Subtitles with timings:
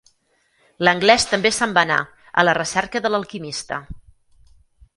[0.87, 1.99] L'Anglès també se'n va anar,
[2.39, 3.79] a la recerca de l'Alquimista.